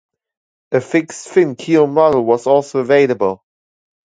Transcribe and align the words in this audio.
A 0.71 0.79
fixed 0.81 1.29
fin 1.29 1.55
keel 1.55 1.85
model 1.85 2.25
was 2.25 2.47
also 2.47 2.79
available. 2.79 3.43